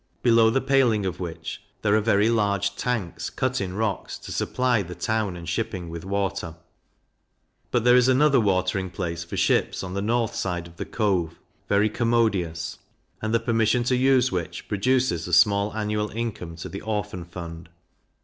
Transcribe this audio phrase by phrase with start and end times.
[0.23, 4.81] below the paling of which there are very large Tanks, cut in rocks, to supply
[4.81, 6.55] the town and shipping with water;
[7.69, 11.35] but there is another watering place for ships on the north side of the Cove,
[11.69, 12.79] very commodious,
[13.21, 17.69] and the permission to use which produces a small annual income to the Orphan fund.